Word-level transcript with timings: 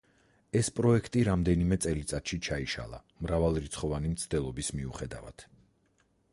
ეს 0.59 0.69
პროექტი 0.77 1.21
რამდენიმე 1.27 1.77
წელიწადში 1.85 2.39
ჩაიშალა 2.49 3.01
მრავალრიცხვოვანი 3.27 4.15
მცდელობის 4.17 4.75
მიუხედავად. 4.81 5.49